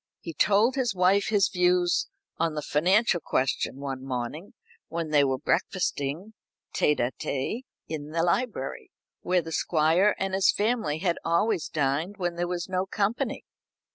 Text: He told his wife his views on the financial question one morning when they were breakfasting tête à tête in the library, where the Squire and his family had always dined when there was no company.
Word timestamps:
He 0.19 0.33
told 0.33 0.73
his 0.73 0.95
wife 0.95 1.27
his 1.27 1.47
views 1.47 2.07
on 2.39 2.55
the 2.55 2.63
financial 2.63 3.19
question 3.23 3.77
one 3.77 4.03
morning 4.03 4.55
when 4.87 5.11
they 5.11 5.23
were 5.23 5.37
breakfasting 5.37 6.33
tête 6.75 6.97
à 6.97 7.11
tête 7.21 7.65
in 7.87 8.09
the 8.09 8.23
library, 8.23 8.89
where 9.21 9.43
the 9.43 9.51
Squire 9.51 10.15
and 10.17 10.33
his 10.33 10.51
family 10.51 10.97
had 10.97 11.19
always 11.23 11.69
dined 11.69 12.17
when 12.17 12.33
there 12.33 12.47
was 12.47 12.67
no 12.67 12.87
company. 12.87 13.45